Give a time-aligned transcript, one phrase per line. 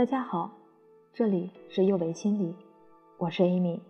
[0.00, 0.50] 大家好，
[1.12, 2.56] 这里是幼为心理，
[3.18, 3.80] 我是 Amy。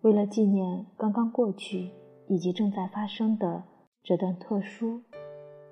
[0.00, 1.92] 为了纪念刚刚过去
[2.26, 3.62] 以及正在发生的
[4.02, 5.02] 这段特殊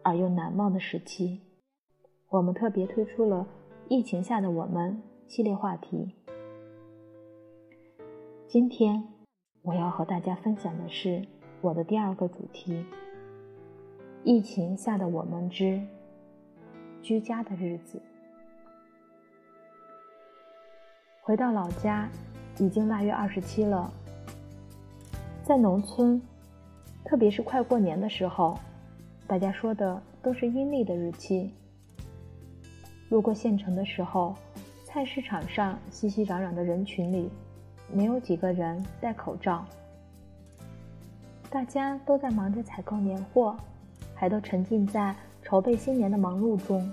[0.05, 1.41] 而又难忘的时期，
[2.29, 3.48] 我们特别推出了
[3.90, 6.14] “疫情下的我们”系列话题。
[8.47, 9.02] 今天
[9.62, 11.27] 我要和大家分享的是
[11.61, 12.86] 我的第二个主题：
[14.22, 15.84] 疫情下的我们之。
[17.02, 18.01] 居家的日子，
[21.23, 22.09] 回到老家
[22.59, 23.91] 已经腊月二十七了。
[25.42, 26.20] 在农村，
[27.05, 28.59] 特别是快过年的时候，
[29.27, 31.55] 大家说的都是阴历的日期。
[33.09, 34.34] 路过县城的时候，
[34.84, 37.30] 菜市场上熙熙攘攘的人群里，
[37.91, 39.65] 没有几个人戴口罩，
[41.48, 43.56] 大家都在忙着采购年货，
[44.15, 45.17] 还都沉浸在。
[45.48, 46.92] 筹备新年的忙碌中，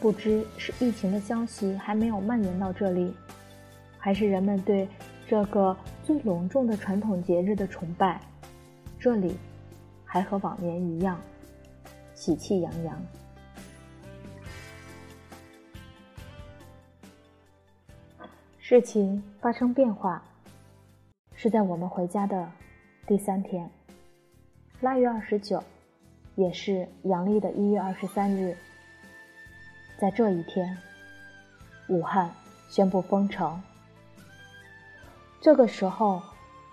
[0.00, 3.12] 不知是疫情的消息还没有蔓延到这里，
[3.98, 4.88] 还是人们对
[5.28, 8.18] 这个最隆重的传统节日的崇拜，
[8.98, 9.36] 这里
[10.02, 11.20] 还和往年一样
[12.14, 13.02] 喜气洋洋。
[18.58, 20.24] 事情发生变化
[21.34, 22.50] 是在我们回家的
[23.06, 23.70] 第三天，
[24.80, 25.62] 腊月二十九。
[26.36, 28.56] 也是阳历的一月二十三日，
[29.96, 30.76] 在这一天，
[31.88, 32.30] 武汉
[32.68, 33.62] 宣布封城。
[35.40, 36.20] 这个时候，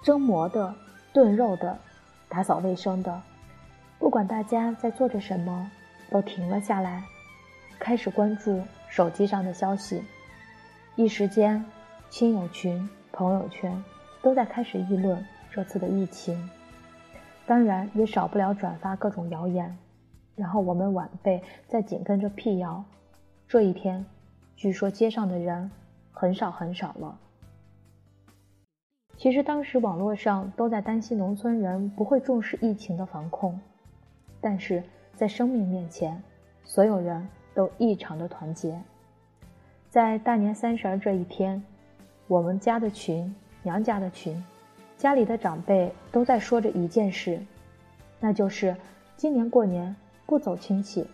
[0.01, 0.73] 蒸馍的、
[1.13, 1.77] 炖肉的、
[2.27, 3.21] 打扫卫生的，
[3.99, 5.69] 不管大家在做着什么，
[6.09, 7.03] 都停了下来，
[7.77, 10.01] 开始关注手机上的消息。
[10.95, 11.63] 一时间，
[12.09, 13.83] 亲友群、朋友圈
[14.23, 16.49] 都在开始议论这次的疫情。
[17.45, 19.77] 当然也少不了转发各种谣言，
[20.35, 22.83] 然后我们晚辈再紧跟着辟谣。
[23.47, 24.05] 这一天，
[24.55, 25.69] 据说街上的人
[26.11, 27.17] 很少很少了。
[29.17, 33.59] 其实当时网络上都在担心农村人不会重视疫情的防控，
[34.39, 34.81] 但是
[35.13, 36.21] 在生命面前，
[36.63, 38.81] 所有人都异常的团结。
[39.89, 41.61] 在大年三十这一天，
[42.27, 44.43] 我们家的群、娘家的群。
[45.01, 47.43] 家里的长辈都在说着一件事，
[48.19, 48.75] 那就是
[49.17, 49.95] 今年过年
[50.27, 51.07] 不走亲戚。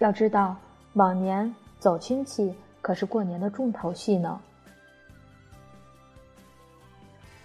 [0.00, 0.56] 要知道，
[0.94, 4.40] 往年走亲戚可是过年的重头戏呢。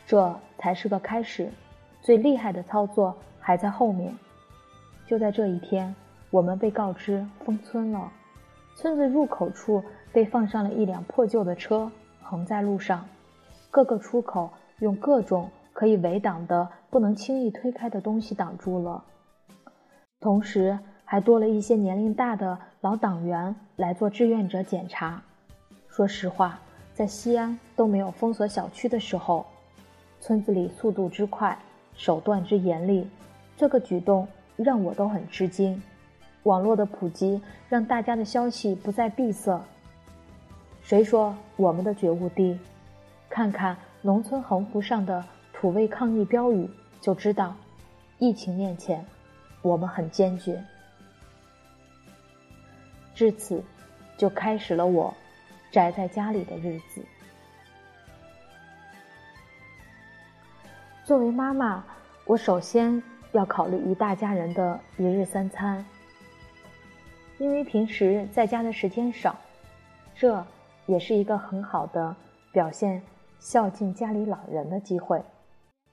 [0.08, 1.52] 这才是个开始，
[2.02, 4.18] 最厉害的操作还在后面。
[5.06, 5.96] 就在这一天，
[6.32, 8.12] 我们被告知封村了，
[8.76, 11.92] 村子入口处被放上了一辆破旧的车，
[12.24, 13.08] 横在路上，
[13.70, 14.52] 各个出口。
[14.82, 19.04] 用各种可以围挡的、不能轻易推开的东西挡住了，
[20.20, 25.22] 同时还多了一些年龄大的老党员来做志愿者检查。
[25.88, 26.60] 说实话，
[26.96, 29.46] 在西安都没有封锁小区的时候，
[30.20, 31.58] 村子里速度之快、
[31.94, 33.08] 手段之严厉，
[33.56, 35.80] 这个举动让我都很吃惊。
[36.42, 39.62] 网络的普及让大家的消息不再闭塞。
[40.82, 42.58] 谁说我们的觉悟低？
[43.30, 43.78] 看看。
[44.04, 45.24] 农村横幅上的
[45.54, 46.68] 土味抗议标语，
[47.00, 47.56] 就知道，
[48.18, 49.06] 疫情面前，
[49.62, 50.64] 我们很坚决。
[53.14, 53.64] 至此，
[54.18, 55.14] 就开始了我
[55.72, 57.06] 宅在家里的日子。
[61.04, 61.84] 作为妈妈，
[62.26, 65.86] 我首先要考虑一大家人的一日三餐，
[67.38, 69.38] 因为平时在家的时间少，
[70.16, 70.44] 这
[70.88, 72.16] 也是一个很好的
[72.52, 73.00] 表现。
[73.42, 75.26] 孝敬家里老人的机会，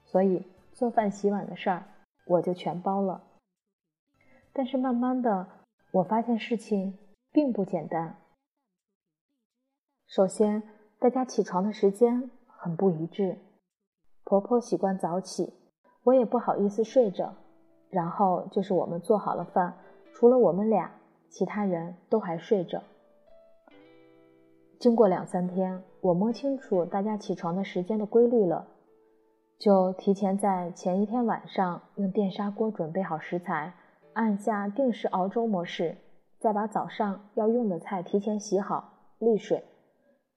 [0.05, 1.83] 所以做饭洗碗的事儿
[2.27, 3.23] 我就全包了。
[4.53, 5.47] 但是慢慢的，
[5.91, 6.99] 我发现事情
[7.31, 8.17] 并不简单。
[10.05, 10.61] 首先，
[10.99, 13.39] 大家起床的时间很不一致。
[14.23, 15.51] 婆婆习惯早起，
[16.03, 17.33] 我也不好意思睡着。
[17.89, 19.75] 然后就是我们做好了饭，
[20.13, 20.91] 除了我们俩，
[21.31, 22.83] 其他人都还睡着。
[24.79, 28.65] 经过两三天，我摸清楚大家起床的时间的规律了，
[29.57, 33.73] 就提前在前一天晚上用电砂锅准备好食材，
[34.13, 35.97] 按下定时熬粥模式，
[36.39, 39.65] 再把早上要用的菜提前洗好沥水，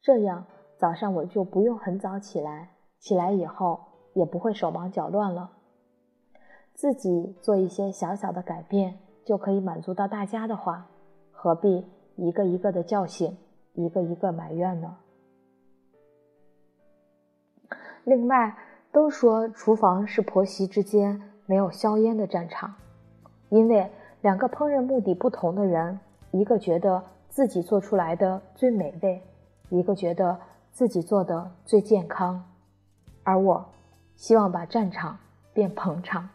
[0.00, 0.44] 这样
[0.76, 3.78] 早上我就不用很早起来，起来以后
[4.12, 5.52] 也不会手忙脚乱了。
[6.74, 10.88] 自己做一些小小的改变就可以满足到大家的话，
[11.30, 11.86] 何必
[12.16, 13.36] 一个一个的叫醒？
[13.74, 14.96] 一个一个埋怨呢。
[18.04, 18.56] 另外，
[18.90, 22.74] 都说厨房是婆媳之间没有硝烟的战场，
[23.48, 23.90] 因为
[24.20, 25.98] 两个烹饪目的不同的人，
[26.32, 29.22] 一个觉得自己做出来的最美味，
[29.70, 30.38] 一个觉得
[30.72, 32.44] 自己做的最健康，
[33.22, 33.64] 而我
[34.16, 35.16] 希望把战场
[35.54, 36.28] 变捧场，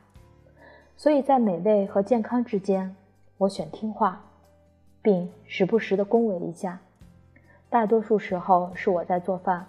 [0.95, 2.95] 所以在美味和健康之间，
[3.37, 4.23] 我选听话，
[5.01, 6.79] 并时不时的恭维一下。
[7.77, 9.63] 大多数时候是我在做饭，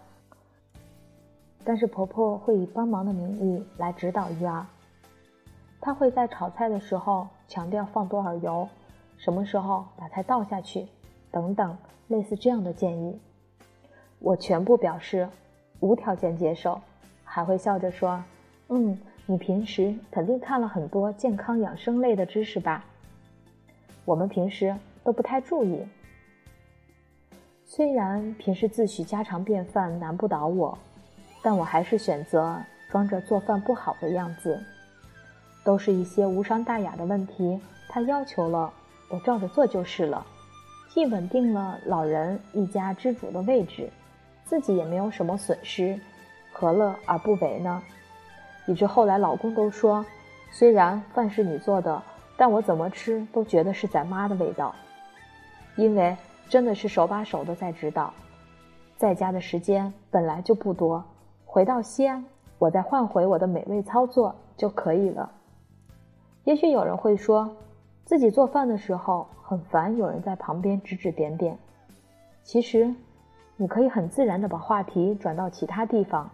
[1.63, 4.65] 但是婆婆会以帮忙的名义来指导一二。
[5.79, 8.67] 她会在炒菜的时候强调放多少油，
[9.19, 10.87] 什么时候把菜倒下去，
[11.31, 11.77] 等等
[12.07, 13.21] 类似这样的建议，
[14.21, 15.29] 我全部表示
[15.81, 16.81] 无条件接受，
[17.25, 18.25] 还会笑着说
[18.73, 22.87] ：“嗯，你平时肯定看了很多健康养生类的知识吧？
[24.07, 24.75] 我们平时
[25.05, 25.87] 都不太注意。
[27.71, 30.79] 虽然平时自诩家常便饭难不倒我，
[31.43, 32.57] 但我还是选择
[32.89, 34.59] 装着做饭不好的样子。”
[35.63, 37.61] 都是一些无伤大雅的问题，
[37.91, 38.73] 他要求了，
[39.11, 40.27] 我照着做就是了，
[40.89, 43.91] 既稳定了老人一家之主的位置，
[44.47, 46.01] 自己也没有什么损失，
[46.51, 47.83] 何乐而不为呢？
[48.67, 50.03] 以致后来老公都说，
[50.51, 52.03] 虽然饭是你做的，
[52.35, 54.75] 但我怎么吃都觉得是咱妈的味道，
[55.77, 56.17] 因为
[56.49, 58.13] 真的是手把手的在指导，
[58.97, 61.05] 在家的时间本来就不多，
[61.45, 62.25] 回到西安，
[62.59, 65.31] 我再换回我的美味操作就可以了。
[66.45, 67.55] 也许有人会说，
[68.05, 71.59] 自己做饭的时候很烦，有人在旁边指指点点。
[72.43, 72.95] 其实，
[73.57, 76.31] 你可以很自然的把话题转到其他地方，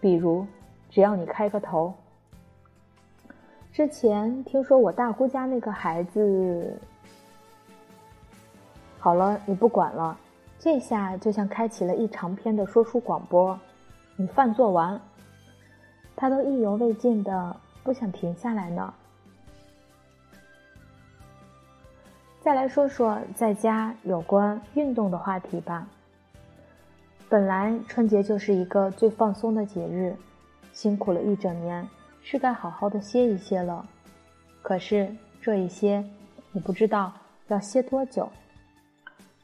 [0.00, 0.46] 比如，
[0.88, 1.92] 只要你开个头。
[3.70, 6.80] 之前听说我大姑家那个孩子，
[9.00, 10.14] 好了，你不管了，
[10.58, 13.58] 这下就像开启了一长篇的说书广播。
[14.14, 15.00] 你饭做完，
[16.14, 18.92] 他都意犹未尽的不想停下来呢。
[22.42, 25.88] 再来说说在家有关运动的话题吧。
[27.30, 30.14] 本来春节就是一个最放松的节日，
[30.74, 31.88] 辛苦了一整年，
[32.22, 33.86] 是该好好的歇一歇了。
[34.60, 35.10] 可是
[35.40, 36.04] 这一歇，
[36.52, 37.10] 你不知道
[37.48, 38.28] 要歇多久。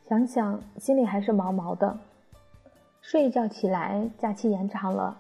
[0.09, 1.99] 想想心里还是毛毛的。
[3.01, 5.17] 睡一觉起来，假期延长了；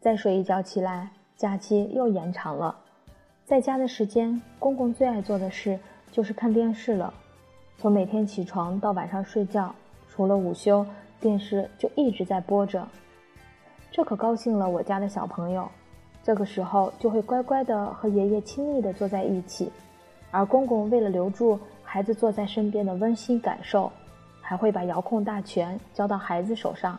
[0.00, 2.76] 再睡一觉起来，假期又延长了。
[3.44, 5.78] 在家的时间，公公最爱做的事。
[6.10, 7.12] 就是看电视了，
[7.76, 9.74] 从每天起床到晚上睡觉，
[10.08, 10.86] 除了午休，
[11.20, 12.88] 电视就一直在播着。
[13.90, 15.68] 这可高兴了我家的小朋友，
[16.22, 19.70] 这个时候就会乖乖的和爷爷亲密的坐在一起，
[20.30, 23.92] 而公公为了留住孩子坐在身边的温馨感受，
[24.48, 26.98] 还会把遥控大权交到孩子手上，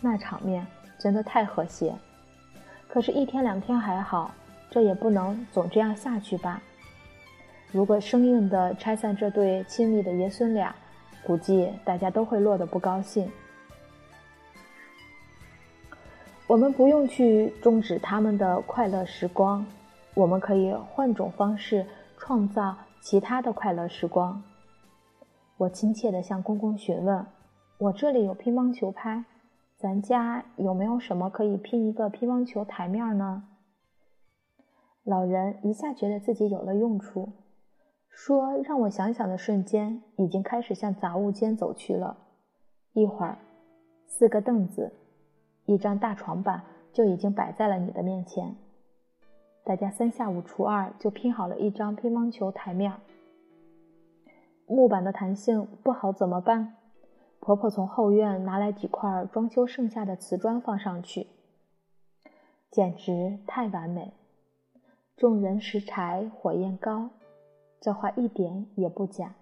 [0.00, 0.66] 那场面
[0.98, 1.94] 真的太和谐。
[2.88, 4.30] 可是，一天两天还好，
[4.70, 6.58] 这也不能总这样下去吧。
[7.70, 10.74] 如果生硬的拆散这对亲密的爷孙俩，
[11.22, 13.30] 估计大家都会落得不高兴。
[16.46, 19.66] 我们不用去终止他们的快乐时光，
[20.14, 21.84] 我们可以换种方式
[22.16, 24.42] 创造其他的快乐时光。
[25.58, 27.26] 我亲切地向公公询问
[27.78, 29.24] ：“我这里有乒乓球拍，
[29.78, 33.44] 咱家有没有什么可以拼一个乒乓球台面呢？”
[35.02, 37.30] 老人一下觉得自己有了用处。
[38.10, 42.16] 说让我想想的瞬间，已经开始向杂物间走去了。
[42.92, 43.38] 一会儿，
[44.06, 44.92] 四个凳子，
[45.64, 48.54] 一张大床板就已经摆在了你的面前。
[49.64, 52.92] 大家三下五除二就拼好了一张乒乓球台面。
[54.66, 56.76] 木板的弹性不好怎么办？
[57.38, 61.28] 婆婆从后院拿来几块装修剩下的瓷砖放上去，
[62.70, 64.12] 简直太完美。
[65.16, 67.10] 众人拾柴火焰高。
[67.80, 69.34] 这话一点也不假。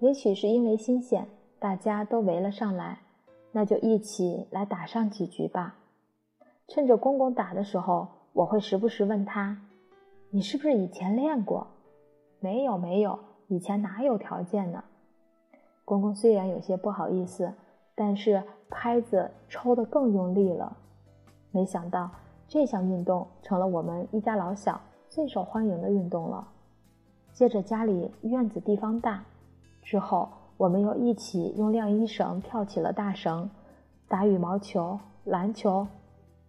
[0.00, 1.28] 也许是因为新鲜，
[1.60, 2.98] 大家都围了上来，
[3.52, 5.76] 那就一起来打上几局吧。
[6.66, 9.62] 趁着公公打的时候，我会时不时问他
[10.30, 11.68] ：“你是不是以前练过
[12.40, 14.82] ？”“没有，没有，以前哪有条件呢？”
[15.84, 17.52] 公公虽然有些不好意思，
[17.94, 20.76] 但是拍子抽得更用力了。
[21.52, 22.10] 没想到
[22.48, 26.48] 这项运动成了我们一家老小最受欢迎的运动了。
[27.32, 29.22] 接着家里院子地方大，
[29.82, 33.48] 之后我们又一起用晾衣绳跳起了大绳，
[34.08, 35.86] 打羽毛球、篮球。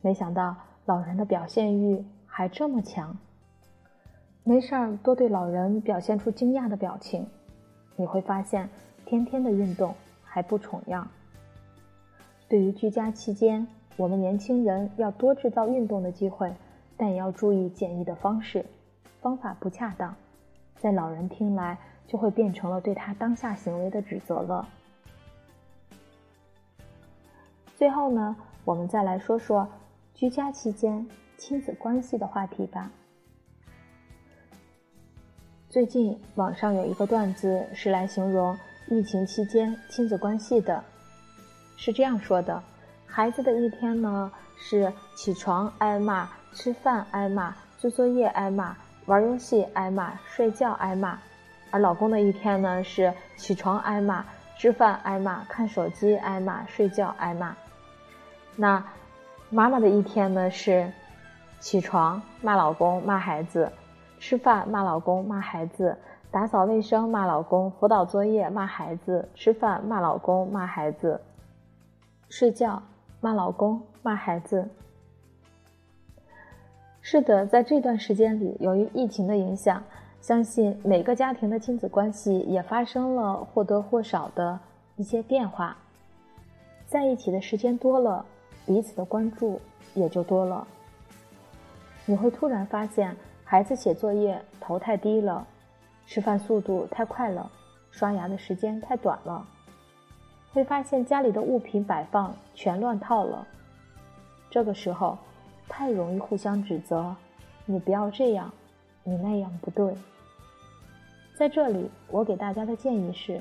[0.02, 3.18] 没想到老人的表现欲还这么强。
[4.48, 7.28] 没事儿，多对老人表现出惊讶的表情，
[7.98, 8.70] 你会发现
[9.06, 11.06] 天天的运动还不重样。
[12.48, 16.56] 对于居家期间，我们年轻人要多制造运动的机会，
[16.96, 18.66] 但也要注意简易的方式，
[19.20, 20.16] 方法不恰当。
[20.78, 21.78] 在老人听来
[22.08, 24.66] 就会变成了对他当下行为的指责了。
[27.76, 29.68] 最后呢，我们再来说说
[30.14, 32.90] 居家期间亲子关系的话题吧。
[35.78, 38.58] 最近网上有一个段子是来形容
[38.88, 40.84] 疫情期间亲子关系的，
[41.76, 42.64] 是这样说的：
[43.06, 51.16] 孩子的一天呢是起床挨骂、吃饭挨骂、做作业挨骂、玩游戏挨骂、睡觉挨骂；
[51.70, 54.26] 而老公的一天呢是起床挨骂、
[54.58, 57.56] 吃饭挨骂、看手机挨骂、睡觉挨骂。
[58.56, 58.84] 那
[59.52, 60.92] 妈妈的一天呢是
[61.60, 63.72] 起床骂老公骂孩子。
[64.20, 65.96] 吃饭骂老公骂孩子，
[66.32, 71.22] 打扫卫生骂老公，辅导作业骂孩子，吃饭骂老公骂孩子，
[72.28, 72.82] 睡觉
[73.22, 74.68] 骂老公骂孩子。
[77.00, 79.82] 是的，在这段时间里，由于疫情的影响，
[80.20, 84.60] 相信每个家庭的亲子关系也发生了或多或少的
[84.96, 85.78] 一些变化。
[86.88, 88.26] 在一起的时间多了，
[88.66, 89.62] 彼此的关注
[89.94, 90.68] 也就多了。
[92.06, 93.16] 你会突然发现。
[93.50, 95.48] 孩子写作业头太低了，
[96.06, 97.50] 吃饭速度太快了，
[97.92, 99.48] 刷牙的时间太短了。
[100.52, 103.48] 会发现家里的物品摆放全乱套了。
[104.50, 105.18] 这个时候，
[105.70, 107.16] 太容易互相指责，
[107.66, 108.52] 你不要这样，
[109.06, 109.96] 你那样不对。
[111.38, 113.40] 在这里，我给大家的建议是，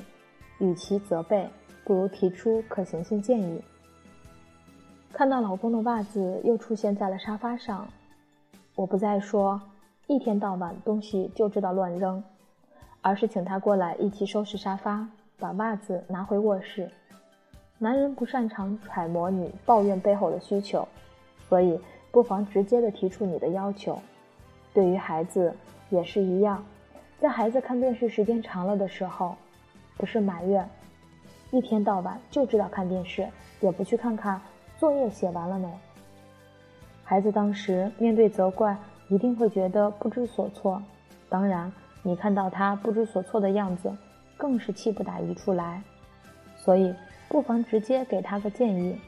[0.58, 1.48] 与其责备，
[1.84, 3.60] 不如提出可行性建议。
[5.12, 7.88] 看到老公的袜子又出现在了沙发上，
[8.76, 9.60] 我不再说。
[10.08, 12.22] 一天到晚东西就知道乱扔，
[13.02, 16.88] 而是请他过来一起收拾沙发，把袜子拿回卧室。
[17.78, 20.86] 男人不擅长揣摩你抱怨背后的需求，
[21.48, 21.80] 所以
[22.12, 23.98] 不妨直接的提出你的要求。
[24.72, 25.52] 对于孩子
[25.90, 26.64] 也是一样，
[27.18, 29.34] 在孩子看电视时间长了的时候，
[29.96, 30.68] 不是埋怨，
[31.50, 33.26] 一天到晚就知道看电视，
[33.60, 34.40] 也不去看看
[34.78, 35.68] 作业写完了没。
[37.02, 38.76] 孩子当时面对责怪。
[39.08, 40.82] 一定会觉得不知所措，
[41.28, 41.72] 当然，
[42.02, 43.94] 你看到他不知所措的样子，
[44.36, 45.82] 更是气不打一处来。
[46.56, 46.94] 所以，
[47.28, 48.98] 不妨直接给他个建议。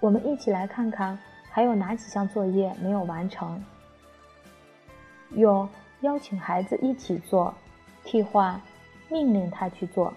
[0.00, 1.18] 我们一起来看看
[1.50, 3.62] 还有哪几项作业没有完成，
[5.30, 5.68] 用
[6.00, 7.54] 邀请孩子一起做，
[8.04, 8.60] 替换
[9.08, 10.12] 命令他去做，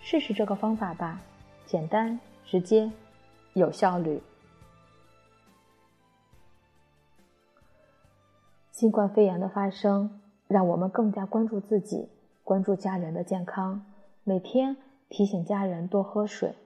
[0.00, 1.20] 试试这个方法吧，
[1.66, 2.90] 简单直接，
[3.54, 4.22] 有效率。
[8.74, 12.08] 新冠肺炎的发生，让我们更加关注自己，
[12.42, 13.86] 关注家人的健康。
[14.24, 14.76] 每天
[15.08, 16.56] 提醒家人多喝水，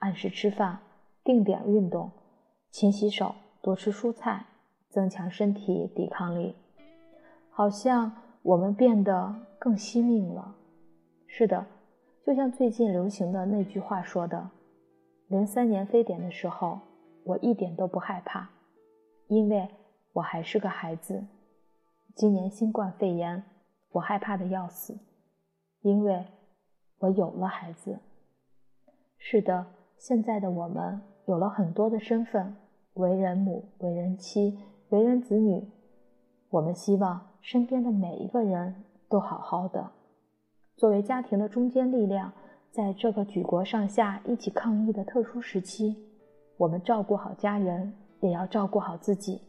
[0.00, 0.80] 按时吃饭，
[1.24, 2.10] 定点运动，
[2.70, 4.44] 勤洗手，多吃蔬菜，
[4.90, 6.54] 增强身体抵抗力。
[7.48, 10.54] 好像我们变得更惜命了。
[11.26, 11.64] 是的，
[12.26, 14.50] 就像最近流行的那句话说的
[15.28, 16.78] ：“零三年非典的时候，
[17.24, 18.50] 我一点都不害怕，
[19.28, 19.66] 因为
[20.12, 21.24] 我还是个孩子。”
[22.14, 23.42] 今年新冠肺炎，
[23.90, 24.96] 我害怕的要死，
[25.80, 26.24] 因为
[26.98, 27.98] 我有了孩子。
[29.18, 29.66] 是的，
[29.98, 32.54] 现在的我们有了很多的身份，
[32.92, 34.56] 为人母、为人妻、
[34.90, 35.68] 为人子女。
[36.50, 39.90] 我们希望身边的每一个人都好好的。
[40.76, 42.32] 作为家庭的中坚力量，
[42.70, 45.96] 在这个举国上下一起抗疫的特殊时期，
[46.58, 49.40] 我们照顾好家人，也要照顾好自己。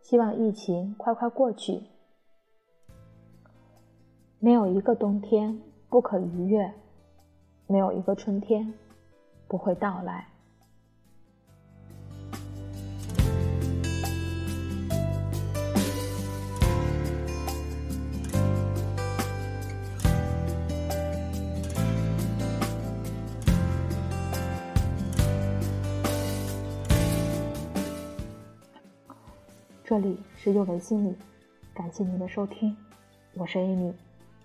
[0.00, 1.82] 希望疫情快快过去。
[4.40, 6.72] 没有一个冬天不可逾越，
[7.66, 8.72] 没有一个春天
[9.48, 10.28] 不会到来。
[29.88, 31.14] 这里是幼为心理，
[31.72, 32.76] 感谢您的收听，
[33.32, 33.94] 我是 Amy，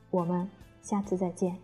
[0.10, 0.50] 我们
[0.82, 1.58] 下次再见。